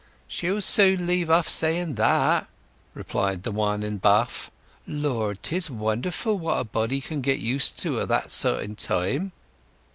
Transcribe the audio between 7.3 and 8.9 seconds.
used to o' that sort in